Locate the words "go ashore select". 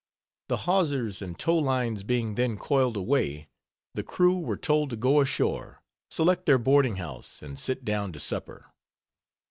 4.95-6.47